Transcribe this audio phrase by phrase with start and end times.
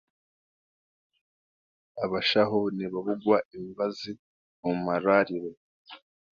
[2.03, 4.11] Abashaho nibabugwa emibazi
[4.65, 5.49] omu marwariro